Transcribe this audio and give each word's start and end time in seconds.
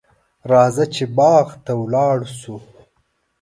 راځه 0.51 0.85
چې 0.95 1.03
باغ 1.17 1.47
ته 1.65 1.71
ولاړ 1.81 2.17
شو. 2.39 2.55